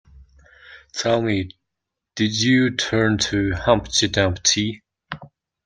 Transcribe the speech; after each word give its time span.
Tell 0.93 1.21
me, 1.21 1.51
did 2.15 2.31
you 2.41 2.75
turn 2.75 3.19
to 3.19 3.51
Humpty 3.53 4.07
Dumpty? 4.07 4.81